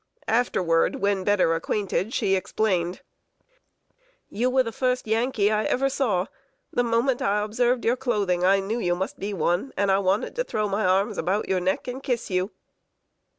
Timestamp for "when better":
0.95-1.53